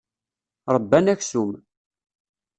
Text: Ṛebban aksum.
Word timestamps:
Ṛebban 0.75 1.05
aksum. 1.13 1.51